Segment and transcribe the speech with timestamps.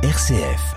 [0.00, 0.76] RCF.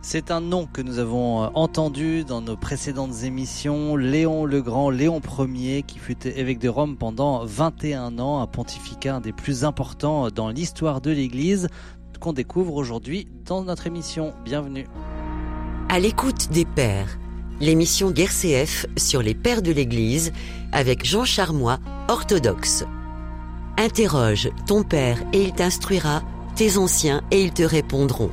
[0.00, 4.88] C'est un nom que nous avons euh, entendu dans nos précédentes émissions, Léon le Grand,
[4.88, 10.30] Léon Ier, qui fut évêque de Rome pendant 21 ans, un pontificat des plus importants
[10.30, 11.68] dans l'histoire de l'Église,
[12.20, 14.32] qu'on découvre aujourd'hui dans notre émission.
[14.44, 14.86] Bienvenue.
[15.88, 17.18] À l'écoute des pères,
[17.60, 20.32] l'émission CF sur les pères de l'Église
[20.72, 21.78] avec Jean Charmois,
[22.08, 22.84] orthodoxe.
[23.76, 26.22] Interroge ton père et il t'instruira,
[26.54, 28.30] tes anciens et ils te répondront.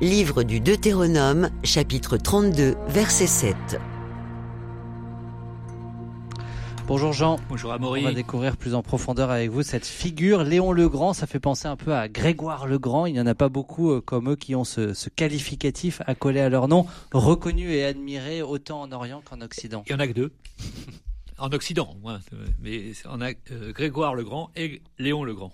[0.00, 3.56] Livre du Deutéronome, chapitre 32, verset 7.
[6.86, 7.40] Bonjour Jean.
[7.48, 8.02] Bonjour Amaury.
[8.02, 10.44] On va découvrir plus en profondeur avec vous cette figure.
[10.44, 13.06] Léon le Grand, ça fait penser un peu à Grégoire le Grand.
[13.06, 16.48] Il n'y en a pas beaucoup euh, comme eux qui ont ce, qualificatif accolé à
[16.48, 19.82] leur nom, reconnu et admiré autant en Orient qu'en Occident.
[19.88, 20.32] Il n'y en a que deux.
[21.38, 21.96] en Occident,
[22.60, 25.52] mais on a euh, Grégoire le Grand et Léon le Grand.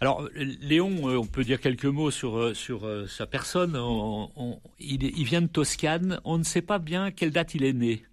[0.00, 3.76] Alors, Léon, euh, on peut dire quelques mots sur, euh, sur sa personne.
[4.78, 6.20] il, vient de Toscane.
[6.24, 8.04] On ne sait pas bien quelle date il est né.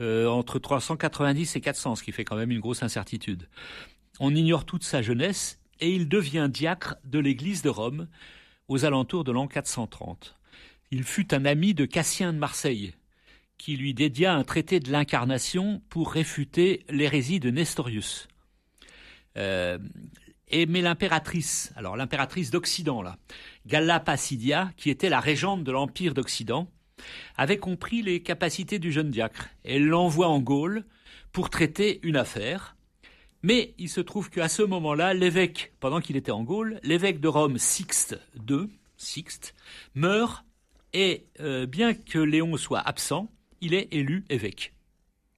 [0.00, 3.48] Entre 390 et 400, ce qui fait quand même une grosse incertitude.
[4.20, 8.08] On ignore toute sa jeunesse et il devient diacre de l'église de Rome
[8.68, 10.36] aux alentours de l'an 430.
[10.90, 12.94] Il fut un ami de Cassien de Marseille,
[13.58, 18.28] qui lui dédia un traité de l'incarnation pour réfuter l'hérésie de Nestorius
[20.52, 23.18] mais l'impératrice, alors l'impératrice d'Occident, là,
[23.66, 24.02] Galla
[24.76, 26.70] qui était la régente de l'Empire d'Occident,
[27.36, 29.48] avait compris les capacités du jeune diacre.
[29.64, 30.84] Elle l'envoie en Gaule
[31.32, 32.76] pour traiter une affaire.
[33.42, 37.28] Mais il se trouve qu'à ce moment-là, l'évêque, pendant qu'il était en Gaule, l'évêque de
[37.28, 38.18] Rome, Sixte
[38.48, 38.68] II,
[39.94, 40.44] meurt
[40.92, 43.28] et euh, bien que Léon soit absent,
[43.60, 44.74] il est élu évêque.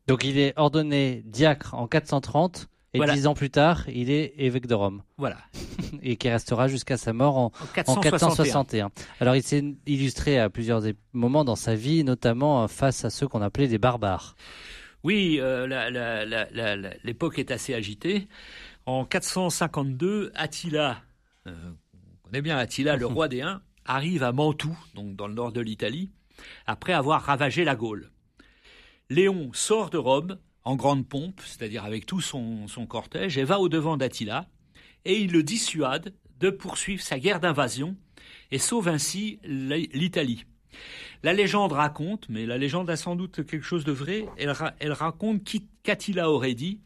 [0.07, 4.67] Donc il est ordonné diacre en 430 et dix ans plus tard, il est évêque
[4.67, 5.03] de Rome.
[5.17, 5.37] Voilà.
[6.03, 8.91] Et qui restera jusqu'à sa mort en, 461.
[9.21, 13.43] Alors il s'est illustré à plusieurs moments dans sa vie, notamment face à ceux qu'on
[13.43, 14.35] appelait des barbares.
[15.03, 15.67] Oui, euh,
[17.05, 18.29] l'époque est assez agitée.
[18.87, 21.03] En 452, Attila,
[21.47, 21.53] euh,
[21.95, 25.53] on connaît bien Attila, le roi des Huns, arrive à Mantoue, donc dans le nord
[25.53, 26.11] de l'Italie,
[26.67, 28.11] après avoir ravagé la Gaule.
[29.09, 33.97] Léon sort de Rome en grande pompe, c'est-à-dire avec tout son, cortège, et va au-devant
[33.97, 34.49] d'Attila,
[35.05, 37.97] et il le dissuade de poursuivre sa guerre d'invasion,
[38.51, 40.45] et sauve ainsi l'Italie.
[41.23, 45.43] La légende raconte, mais la légende a sans doute quelque chose de vrai, elle, raconte
[45.83, 46.81] qu'Attila aurait dit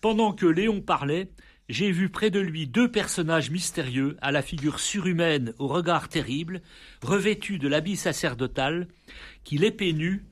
[0.00, 1.30] Pendant que Léon parlait,
[1.68, 6.62] j'ai vu près de lui deux personnages mystérieux, à la figure surhumaine, au regard terrible,
[7.02, 8.88] revêtus de l'habit sacerdotal,
[9.44, 10.24] qui l'épée nue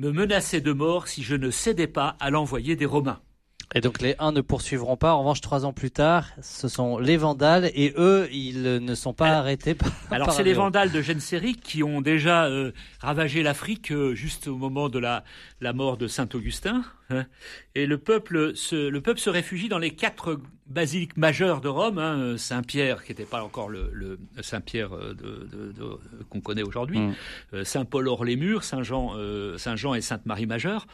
[0.00, 3.20] me menaçait de mort si je ne cédais pas à l'envoyé des Romains.
[3.74, 5.14] Et donc les uns ne poursuivront pas.
[5.14, 9.12] En revanche, trois ans plus tard, ce sont les Vandales et eux, ils ne sont
[9.12, 9.76] pas arrêtés.
[9.76, 14.48] Par, alors c'est les Vandales de Genséric qui ont déjà euh, ravagé l'Afrique euh, juste
[14.48, 15.22] au moment de la,
[15.60, 16.82] la mort de Saint Augustin.
[17.10, 17.26] Hein.
[17.76, 21.98] Et le peuple, se, le peuple se réfugie dans les quatre basiliques majeures de Rome.
[21.98, 25.14] Hein, Saint-Pierre, qui n'était pas encore le, Saint-Pierre euh,
[26.28, 27.64] qu'on connaît aujourd'hui, mm.
[27.64, 29.14] Saint-Paul-Hors-les-Murs, Saint-Jean,
[29.56, 30.86] Saint-Jean et Sainte-Marie majeure.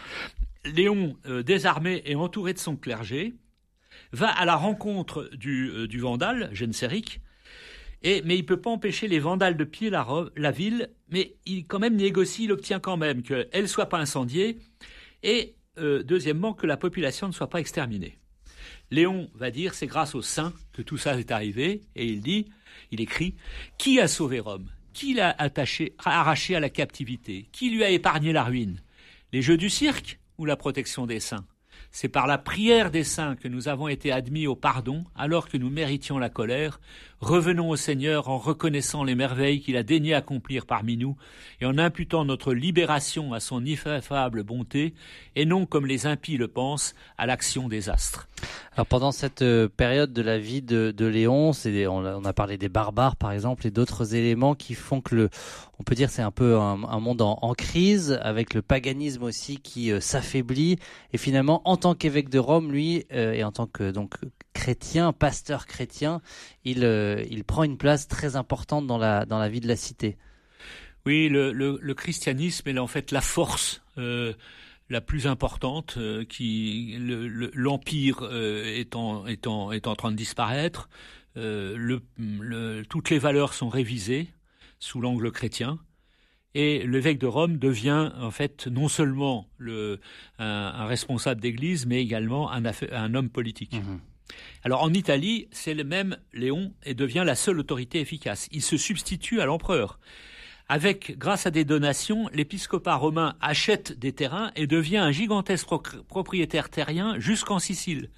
[0.75, 3.35] Léon, euh, désarmé et entouré de son clergé,
[4.13, 7.21] va à la rencontre du, euh, du Vandale, Genseric,
[8.03, 11.79] mais il ne peut pas empêcher les Vandales de piller la, ville, mais il quand
[11.79, 14.59] même négocie, il obtient quand même qu'elle ne soit pas incendiée,
[15.23, 18.19] et euh, deuxièmement, que la population ne soit pas exterminée.
[18.91, 22.47] Léon va dire, c'est grâce aux saints que tout ça est arrivé, et il dit,
[22.93, 23.35] il écrit,
[23.79, 24.71] qui a sauvé Rome?
[24.93, 25.37] Qui l'a
[26.05, 27.49] arraché à la captivité?
[27.53, 28.81] Qui lui a épargné la ruine?
[29.33, 30.21] Les jeux du cirque?
[30.39, 31.45] Ou la protection des saints.
[31.91, 35.57] C'est par la prière des saints que nous avons été admis au pardon alors que
[35.57, 36.81] nous méritions la colère.
[37.21, 41.17] Revenons au Seigneur en reconnaissant les merveilles qu'il a daigné accomplir parmi nous
[41.63, 44.93] et en imputant notre libération à son ineffable bonté
[45.35, 48.29] et non, comme les impies le pensent, à l'action des astres.
[48.75, 51.53] Alors pendant cette euh, période de la vie de, Léon,
[51.89, 55.31] on, a, parlé des barbares par exemple et d'autres éléments qui font que le,
[55.79, 59.91] on peut dire c'est un peu un, monde en, crise avec le paganisme aussi qui
[59.91, 60.79] euh, s'affaiblit
[61.15, 64.17] et finalement en tant qu'évêque de Rome lui euh, et en tant que donc
[64.57, 66.21] chrétien, pasteur chrétien,
[66.65, 66.83] il,
[67.31, 70.17] il prend une place très importante dans la dans la vie de la cité.
[71.05, 73.83] Oui, le, christianisme est en fait la force
[74.89, 80.17] la plus importante, euh, qui l'empire euh, est, en, est, en, est en train de
[80.17, 80.89] disparaître.
[81.37, 82.01] Euh,
[82.89, 84.29] toutes les valeurs sont révisées.
[84.79, 85.79] sous l'angle chrétien.
[86.55, 90.01] Et l'évêque de Rome devient en fait non seulement le,
[90.39, 92.63] un, responsable d'église, mais également un,
[92.93, 93.75] un homme politique.
[93.75, 94.01] Mhm.
[94.65, 98.49] Alors en Italie, c'est le même Léon et devient la seule autorité efficace.
[98.53, 99.99] Il se substitue à l'empereur.
[100.69, 105.69] Avec, grâce à des donations, l'épiscopat romain achète des terrains et devient un gigantesque
[106.09, 108.11] propriétaire terrien jusqu'en Sicile.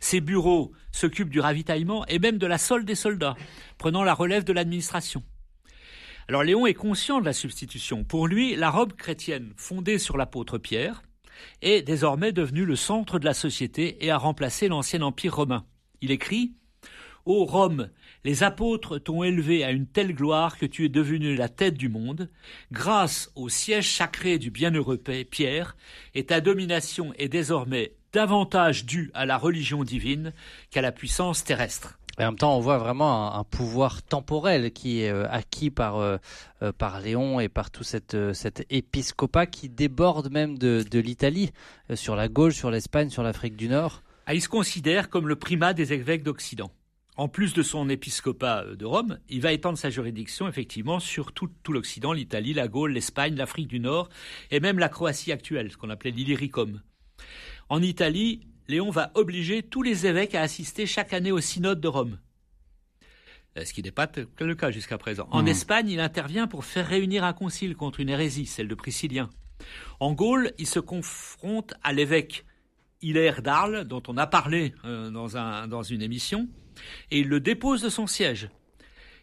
[0.00, 3.36] Ses bureaux s'occupent du ravitaillement et même de la solde des soldats,
[3.78, 5.22] prenant la relève de l'administration.
[6.26, 8.02] Alors Léon est conscient de la substitution.
[8.02, 11.02] Pour lui, la robe chrétienne, fondée sur l'apôtre Pierre,
[11.60, 15.64] est désormais devenue le centre de la société et a remplacé l'ancien empire romain.
[16.00, 16.52] Il écrit
[17.24, 17.88] Ô Rome,
[18.24, 21.88] les apôtres t'ont élevé à une telle gloire que tu es devenu la tête du
[21.88, 22.28] monde,
[22.72, 25.00] grâce au siège sacré du bienheureux
[25.30, 25.76] Pierre,
[26.14, 30.32] et ta domination est désormais davantage due à la religion divine
[30.70, 31.98] qu'à la puissance terrestre.
[32.18, 35.96] Et en même temps, on voit vraiment un, pouvoir temporel qui est euh, acquis par,
[35.96, 36.18] euh,
[36.62, 41.50] euh, par Léon et par tout cette, cet épiscopat qui déborde même de, de l'Italie,
[41.94, 44.02] sur la Gaule, sur l'Espagne, sur l'Afrique du Nord.
[44.26, 46.70] Ah, il se considère comme le primat des évêques d'Occident.
[47.16, 51.50] En plus de son épiscopat de Rome, il va étendre sa juridiction effectivement sur tout,
[51.62, 54.08] tout l'Occident, l'Italie, la Gaule, l'Espagne, l'Afrique du Nord
[54.50, 56.80] et même la Croatie actuelle, ce qu'on appelait l'Illyricum.
[57.68, 58.40] En Italie,
[58.72, 62.18] Léon va obliger tous les évêques à assister chaque année au synode de Rome.
[63.58, 64.10] Euh, ce qui n'est pas
[64.40, 65.28] le cas jusqu'à présent.
[65.30, 65.48] En mmh.
[65.48, 69.28] Espagne, il intervient pour faire réunir un concile contre une hérésie, celle de Priscillien.
[70.00, 72.46] En Gaule, il se confronte à l'évêque
[73.02, 76.48] Hilaire d'Arles, dont on a parlé euh, dans, un, dans une émission,
[77.10, 78.48] et il le dépose de son siège.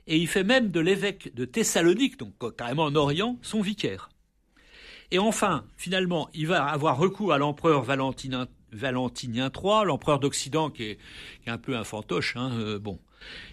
[0.05, 4.09] Et il fait même de l'évêque de Thessalonique, donc carrément en Orient, son vicaire.
[5.09, 10.83] Et enfin, finalement, il va avoir recours à l'empereur Valentin Valentinien III, l'empereur d'Occident, qui,
[10.83, 10.99] est,
[11.47, 12.99] un peu un fantoche, hein, euh, bon,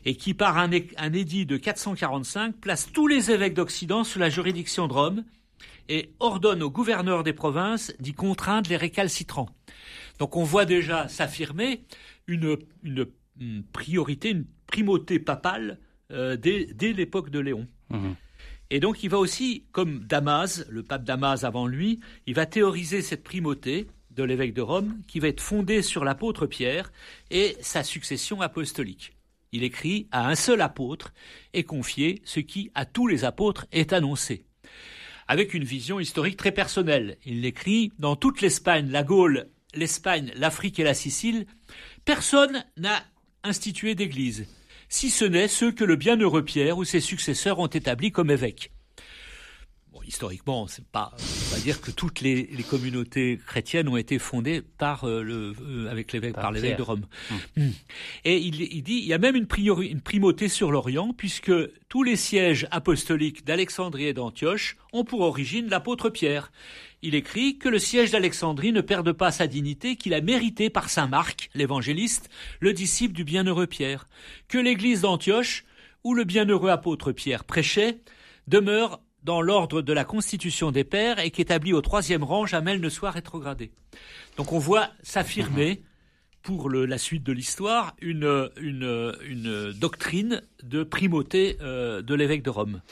[0.04, 4.88] et qui, par un, édit de 445, place tous les évêques d'Occident sous la juridiction
[4.88, 5.24] de Rome
[5.88, 9.48] et ordonne aux gouverneurs des provinces d'y contraindre les récalcitrants.
[10.18, 11.84] Donc on voit déjà s'affirmer
[12.26, 12.56] une,
[13.72, 15.78] priorité, une primauté papale
[16.10, 17.66] euh, dès, l'époque de Léon.
[17.90, 18.12] Mmh.
[18.70, 23.00] Et donc il va aussi, comme Damas, le pape Damas avant lui, il va théoriser
[23.00, 23.86] cette primauté
[24.16, 26.90] de l'évêque de Rome, qui va être fondé sur l'apôtre Pierre
[27.30, 29.12] et sa succession apostolique.
[29.52, 31.12] Il écrit à un seul apôtre
[31.52, 34.44] et confié ce qui à tous les apôtres est annoncé.
[35.28, 37.18] Avec une vision historique très personnelle.
[37.24, 41.46] Il écrit Dans toute l'Espagne, la Gaule, l'Espagne, l'Afrique et la Sicile,
[42.04, 43.04] personne n'a
[43.44, 44.46] institué d'église,
[44.88, 48.72] si ce n'est ceux que le bienheureux Pierre ou ses successeurs ont établis comme évêques
[50.04, 51.12] historiquement, c'est pas,
[51.50, 56.12] pas dire que toutes les, communautés chrétiennes ont été fondées par euh, le, euh, avec
[56.12, 57.06] l'évêque, par, l'évêque de Rome.
[57.30, 57.38] Hum.
[57.58, 57.72] Hum.
[58.24, 61.52] Et il, il, dit, il y a même une, priori, une primauté sur l'Orient, puisque
[61.88, 66.50] tous les sièges apostoliques d'Alexandrie et d'Antioche ont pour origine l'apôtre Pierre.
[67.02, 70.88] Il écrit que le siège d'Alexandrie ne perde pas sa dignité qu'il a mérité par
[70.88, 74.08] saint Marc, l'évangéliste, le disciple du bienheureux Pierre,
[74.48, 75.64] que l'église d'Antioche,
[76.04, 78.00] où le bienheureux apôtre Pierre prêchait,
[78.48, 82.88] demeure dans l'ordre de la constitution des pères et qu'établi au troisième rang, jamais ne
[82.88, 83.72] soit rétrogradé.
[84.36, 85.82] Donc on voit s'affirmer
[86.44, 92.82] pour la suite de l'histoire une, une, doctrine de primauté euh, de l'évêque de Rome.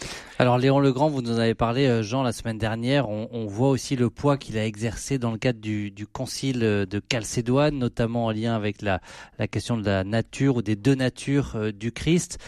[0.40, 3.08] Alors Léon le Grand, vous nous en avez parlé, euh, Jean, la semaine dernière.
[3.08, 7.03] On, voit aussi le poids qu'il a exercé dans le cadre du, du, concile de
[7.12, 9.00] Chalcédoine, notamment en lien avec la,
[9.38, 12.41] la question de la nature ou des deux natures euh, du Christ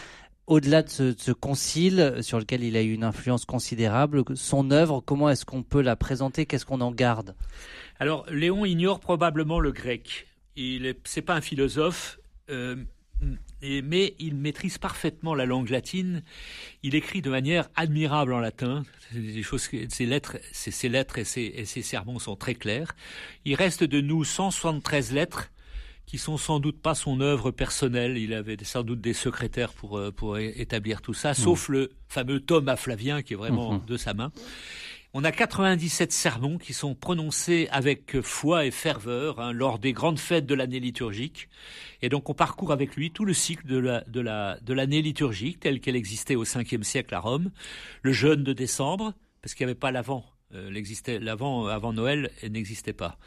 [0.47, 5.29] au-delà de ce, concile sur lequel il a eu une influence considérable, son œuvre, comment
[5.29, 6.45] est-ce qu'on peut la présenter?
[6.45, 7.35] Qu'est-ce qu'on en garde?
[7.99, 10.27] Alors, Léon ignore probablement le grec.
[10.55, 12.77] Il n'est pas un philosophe, euh,
[13.61, 16.23] mais il maîtrise parfaitement la langue latine.
[16.81, 18.83] Il écrit de manière admirable en latin.
[19.13, 21.25] Des choses, ses lettres, ses, lettres et
[21.65, 22.95] ses sermons sont très clairs.
[23.43, 25.49] Il reste de nous 173 lettres
[26.07, 28.17] qui sont sans doute pas son œuvre personnelle.
[28.17, 31.73] Il avait sans doute des secrétaires pour, euh, pour établir tout ça, sauf mmh.
[31.73, 33.85] le fameux tome à Flavien qui est vraiment mmh.
[33.85, 34.31] de sa main.
[35.13, 40.19] On a 97 sermons qui sont prononcés avec foi et ferveur hein, lors des grandes
[40.19, 41.49] fêtes de l'année liturgique.
[42.01, 45.01] Et donc on parcourt avec lui tout le cycle de la de la de l'année
[45.01, 47.51] liturgique telle qu'elle existait au 5e siècle à Rome,
[48.01, 50.69] le jeûne de décembre parce qu'il n'y avait pas l'avant, euh,
[51.19, 53.17] l'avant avant Noël n'existait pas.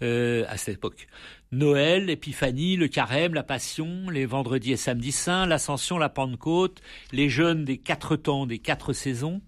[0.00, 1.08] Euh, à cette époque.
[1.50, 7.28] Noël, Épiphanie, le carême, la Passion, les vendredis et samedis saints, l'Ascension, la Pentecôte, les
[7.28, 9.40] jeûnes des quatre temps, des quatre saisons,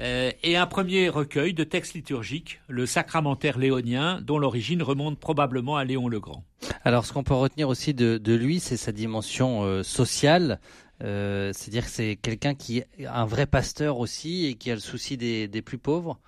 [0.00, 5.76] euh, et un premier recueil de textes liturgiques, le Sacramentaire léonien, dont l'origine remonte probablement
[5.76, 6.44] à Léon le Grand.
[6.84, 10.60] Alors, ce qu'on peut retenir aussi de, lui, c'est sa dimension euh, sociale.
[11.00, 15.18] C'est-à-dire que c'est quelqu'un qui est un vrai pasteur aussi et qui a le souci
[15.18, 16.18] des plus pauvres.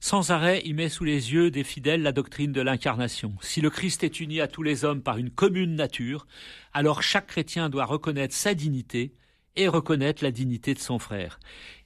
[0.00, 3.34] Sans arrêt, il met sous les yeux des fidèles la doctrine de l'incarnation.
[3.42, 6.26] Si le Christ est uni à tous les hommes par une commune nature,
[6.72, 9.12] alors chaque chrétien doit reconnaître sa dignité
[9.56, 11.38] et reconnaître la dignité de son frère.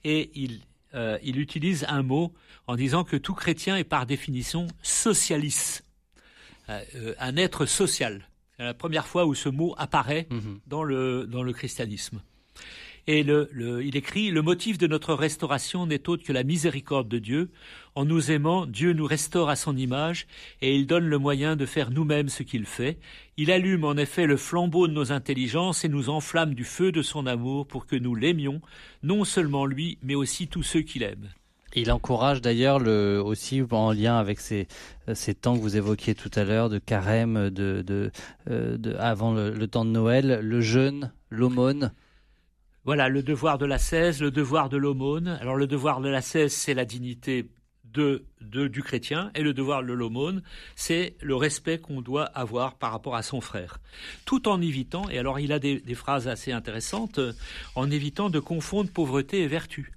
[0.05, 0.61] Et il,
[0.93, 2.33] euh, il utilise un mot
[2.67, 5.83] en disant que tout chrétien est par définition socialiste,
[6.69, 8.29] euh, euh, un être social.
[8.55, 10.61] C'est la première fois où ce mot apparaît mhm.
[10.67, 12.21] dans, le, dans le christianisme.
[13.07, 17.51] Et il écrit Le motif de notre restauration n'est autre que la miséricorde de Dieu.
[17.93, 20.25] En nous aimant, Dieu nous restaure à son image
[20.61, 22.97] et il donne le moyen de faire nous-mêmes ce qu'il fait.
[23.37, 27.03] Il allume en effet le flambeau de nos intelligences et nous enflamme du feu de
[27.03, 28.59] son amour pour que nous l'aimions,
[29.03, 31.29] non seulement lui, mais aussi tous ceux qu'il aime.
[31.75, 34.67] Il encourage d'ailleurs le, aussi en lien avec ces,
[35.41, 38.11] temps que vous évoquiez tout à l'heure de carême, de,
[38.49, 41.91] euh, avant le, temps de Noël, le jeûne, l'aumône.
[42.85, 45.39] Voilà, le devoir de la cèse, le devoir de l'aumône.
[45.41, 47.47] Alors le devoir de la cèse, c'est la dignité
[47.83, 50.43] de, de, du chrétien, et le devoir de l'aumône,
[50.75, 53.79] c'est le respect qu'on doit avoir par rapport à son frère.
[54.25, 57.19] Tout en évitant, et alors il a des, des phrases assez intéressantes,
[57.73, 59.93] en évitant de confondre pauvreté et vertu.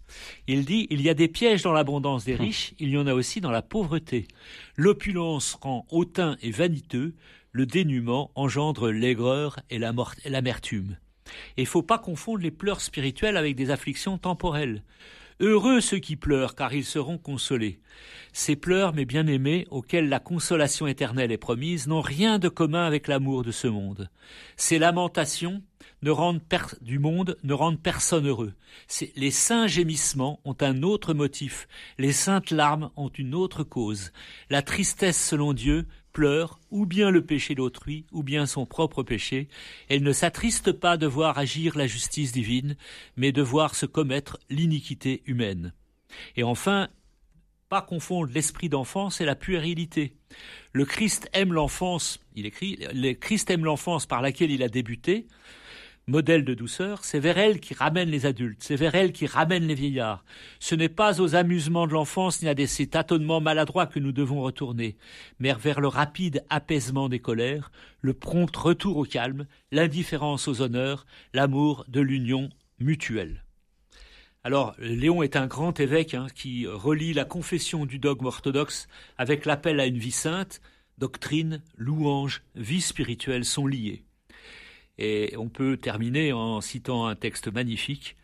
[0.46, 3.14] Il dit, il y a des pièges dans l'abondance des riches, il y en a
[3.14, 4.28] aussi dans la pauvreté.
[4.76, 7.14] L'opulence rend hautain et vaniteux,
[7.52, 10.96] le dénuement engendre l'aigreur et l'amertume.
[11.56, 14.82] Et il faut pas confondre les pleurs spirituelles avec des afflictions temporelles.
[15.40, 17.78] Heureux ceux qui pleurent, car ils seront consolés.
[18.32, 23.06] Ces pleurs, mes bien-aimés, auxquels la consolation éternelle est promise, n'ont rien de commun avec
[23.06, 24.10] l'amour de ce monde.
[24.56, 25.62] Ces lamentations
[26.02, 28.54] du monde ne rendent personne heureux.
[29.16, 31.68] Les saints gémissements ont un autre motif,
[31.98, 34.12] les saintes larmes ont une autre cause.
[34.50, 35.86] La tristesse selon Dieu
[36.70, 39.48] ou bien le péché d'autrui, ou bien son propre péché,
[39.88, 42.76] elle ne s'attriste pas de voir agir la justice divine,
[43.16, 45.72] mais de voir se commettre l'iniquité humaine.
[46.36, 46.88] Et enfin,
[47.68, 50.14] pas confondre l'esprit d'enfance et la puérilité.
[50.72, 55.26] Le Christ aime l'enfance, il écrit, le Christ aime l'enfance par laquelle il a débuté,
[56.08, 59.66] modèle de douceur, c'est vers elle qui ramène les adultes, c'est vers elle qui ramène
[59.66, 60.24] les vieillards.
[60.58, 64.40] Ce n'est pas aux amusements de l'enfance ni à ces tâtonnements maladroits que nous devons
[64.40, 64.96] retourner,
[65.38, 71.06] mais vers le rapide apaisement des colères, le prompt retour au calme, l'indifférence aux honneurs,
[71.34, 72.48] l'amour de l'union
[72.80, 73.44] mutuelle.
[74.44, 78.88] Alors, Léon est un grand évêque hein, qui relie la confession du dogme orthodoxe
[79.18, 80.62] avec l'appel à une vie sainte.
[80.96, 84.04] Doctrine, louange, vie spirituelle sont liées.
[84.98, 88.16] Et on peut terminer en citant un texte magnifique.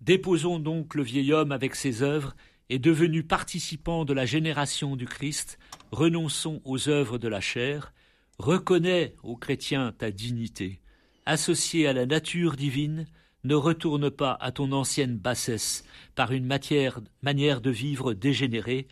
[0.00, 2.36] Déposons donc le vieil homme avec ses œuvres,
[2.70, 5.58] et devenu participant de la génération du Christ,
[5.90, 7.92] renonçons aux œuvres de la chair,
[8.38, 10.80] reconnais, ô chrétien, ta dignité,
[11.24, 13.06] associé à la nature divine,
[13.44, 15.84] ne retourne pas à ton ancienne bassesse
[16.14, 18.86] par une manière de vivre dégénérée,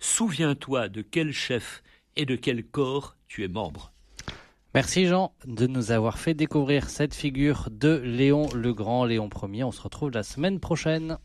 [0.00, 1.82] souviens-toi de quel chef
[2.16, 3.92] et de quel corps tu es membre.
[4.72, 9.64] Merci Jean de nous avoir fait découvrir cette figure de Léon le Grand, Léon Ier.
[9.64, 11.18] On se retrouve la semaine prochaine.